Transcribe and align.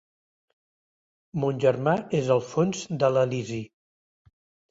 Mon 1.43 1.59
germà 1.65 1.93
és 2.21 2.31
al 2.37 2.43
fons 2.53 2.81
de 3.03 3.13
l’Elisi. 3.17 3.59